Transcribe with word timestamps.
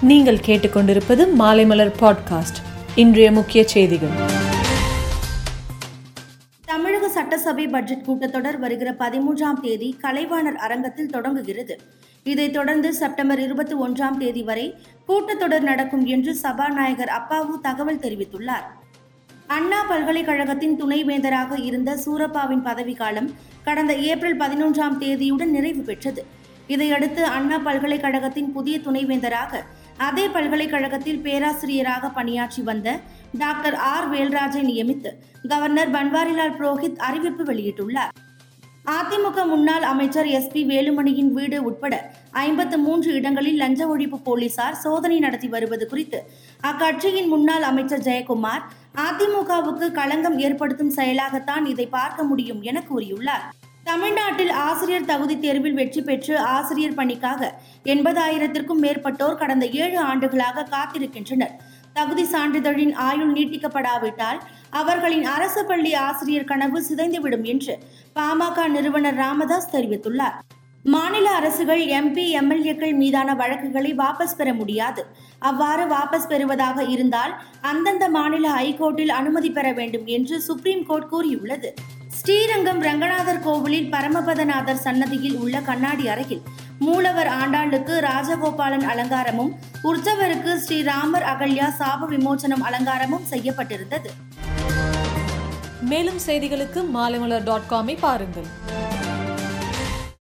நீங்கள் 0.00 0.36
கேட்டுக்கொண்டிருப்பது 0.36 1.26
மாலைமலர் 1.38 1.92
பாட்காஸ்ட். 2.00 2.56
இன்றைய 2.94 3.32
முக்கிய 3.32 3.68
செய்திகள். 3.68 4.08
தமிழக 6.64 7.08
சட்டசபை 7.08 7.68
பட்ஜெட் 7.68 8.04
கூட்டத்தொடர் 8.06 8.58
வருகிற 8.58 8.94
பதிமூன்றாம் 8.98 9.60
தேதி 9.62 9.96
கலைவாணர் 10.02 10.54
அரங்கத்தில் 10.54 11.10
தொடங்குகிறது. 11.10 11.80
இதைத் 12.24 12.52
தொடர்ந்து 12.52 12.94
செப்டம்பர் 12.94 13.40
இருபத்தி 13.40 13.74
ஒன்றாம் 13.74 14.16
தேதி 14.18 14.42
வரை 14.42 14.74
கூட்டத்தொடர் 15.08 15.60
நடக்கும் 15.60 16.06
என்று 16.06 16.34
சபாநாயகர் 16.34 17.12
அப்பாவு 17.18 17.60
தகவல் 17.62 17.98
தெரிவித்துள்ளார். 17.98 18.66
அண்ணா 19.46 19.82
பல்கலைக்கழகத்தின் 19.82 20.84
துணைவேந்தராக 20.84 21.62
இருந்த 21.62 21.98
சூரப்பாவின் 22.06 22.64
பதவிக்காலம் 22.64 23.32
கடந்த 23.64 23.94
ஏப்ரல் 23.94 24.36
பதினொன்றாம் 24.36 24.98
தேதியுடன் 25.00 25.44
நிறைவு 25.44 25.82
பெற்றது. 25.82 26.44
இதையடுத்து 26.66 27.24
அண்ணா 27.24 27.58
பல்கலைக்கழகத்தின் 27.58 28.52
புதிய 28.52 28.78
துணைவேந்தராக 28.78 29.62
அதே 29.96 30.28
பல்கலைக்கழகத்தில் 30.28 31.18
பேராசிரியராக 31.18 32.08
பணியாற்றி 32.08 32.62
வந்த 32.62 32.98
டாக்டர் 33.38 33.74
ஆர். 33.74 34.08
வேல்ராஜை 34.12 34.62
நியமித்து 34.62 35.10
கவர்னர் 35.48 35.90
பன்வாரிலால் 35.90 36.56
புரோஹித் 36.58 36.98
அறிவிப்பு 36.98 37.44
வெளியிட்டுள்ளார். 37.44 38.12
அதிமுக 38.86 39.46
முன்னாள் 39.46 39.82
அமைச்சர் 39.82 40.26
எஸ். 40.26 40.50
பி. 40.52 40.64
வேலுமணியின் 40.64 41.32
வீடு 41.32 41.62
உட்பட 41.62 41.94
ஐம்பத்து 42.30 42.78
மூன்று 42.78 43.14
இடங்களில் 43.14 43.56
லஞ்ச 43.56 43.96
ஒழிப்பு 43.96 44.18
போலீசார் 44.22 44.74
சோதனை 44.74 45.18
நடத்தி 45.18 45.48
வருவது 45.48 45.86
குறித்து 45.86 46.18
அக்கட்சியின் 46.62 47.28
முன்னாள் 47.28 47.62
அமைச்சர் 47.62 48.00
ஜெயக்குமார் 48.00 48.64
அதிமுகவுக்கு 49.08 49.92
களங்கம் 49.92 50.38
ஏற்படுத்தும் 50.38 50.96
செயலாகத்தான் 50.96 51.64
இதை 51.64 51.86
பார்க்க 51.86 52.22
முடியும் 52.22 52.62
என 52.62 52.82
கூறியுள்ளார். 52.90 53.46
தமிழ்நாட்டில் 53.88 54.50
ஆசிரியர் 54.68 55.08
தகுதி 55.10 55.34
தேர்வில் 55.42 55.76
வெற்றி 55.78 56.00
பெற்று 56.00 56.34
ஆசிரியர் 56.54 56.96
பணிக்காக 57.00 57.50
எண்பதாயிரத்திற்கும் 57.92 58.80
மேற்பட்டோர் 58.84 59.38
கடந்த 59.42 59.64
ஏழு 59.82 59.98
ஆண்டுகளாக 60.10 60.64
காத்திருக்கின்றனர். 60.72 61.52
தகுதி 61.98 62.24
சான்றிதழின் 62.32 62.94
ஆயுள் 63.08 63.32
நீட்டிக்கப்படாவிட்டால் 63.36 64.40
அவர்களின் 64.80 65.26
அரசு 65.34 65.62
பள்ளி 65.64 65.92
ஆசிரியர் 66.06 66.48
கனவு 66.50 66.80
சிதைந்துவிடும் 66.88 67.46
என்று 67.52 67.74
பாமக 68.16 68.66
நிறுவனர் 68.76 69.18
ராமதாஸ் 69.24 69.72
தெரிவித்துள்ளார். 69.74 70.36
மாநில 70.94 71.26
அரசுகள் 71.38 71.82
எம்பி 72.00 72.24
எம்எல்ஏக்கள் 72.40 72.94
மீதான 73.02 73.30
வழக்குகளை 73.34 73.92
வாபஸ் 74.02 74.38
பெற 74.40 74.48
முடியாது. 74.60 75.04
அவ்வாறு 75.50 75.84
வாபஸ் 75.94 76.30
பெறுவதாக 76.32 76.84
இருந்தால் 76.94 77.34
அந்தந்த 77.72 78.06
மாநில 78.18 78.48
ஹைகோர்ட்டில் 78.58 79.14
அனுமதி 79.20 79.50
பெற 79.50 79.68
வேண்டும் 79.72 80.08
என்று 80.18 80.38
சுப்ரீம் 80.48 80.84
கோர்ட் 80.90 81.12
கூறியுள்ளது. 81.14 81.70
ஸ்ரீரங்கம் 82.26 82.80
ரங்கநாதர் 82.82 83.42
கோவிலில் 83.42 83.90
பரமபதநாதர் 83.92 84.80
சன்னதியில் 84.84 85.36
உள்ள 85.36 85.60
கண்ணாடி 85.60 86.08
அறையில் 86.08 86.40
மூலவர் 86.78 87.28
ஆண்டாளுக்கு 87.40 87.94
ராஜகோபாலன் 88.06 88.86
அலங்காரமும் 88.92 89.52
உற்சவருக்கு 89.90 90.52
ஸ்ரீராமர் 90.64 91.26
அகல்யா 91.32 91.68
சாப 91.80 92.06
விமோசனம் 92.06 92.64
அலங்காரமும் 92.64 93.28
செய்யப்பட்டிருந்தது. 93.30 94.10
மேலும் 95.92 96.20
செய்திகளுக்கு 96.26 96.82
மாலைமலர் 96.96 97.42
டாட் 97.42 97.70
காமை 97.70 97.96
பாருங்கள். 98.00 98.48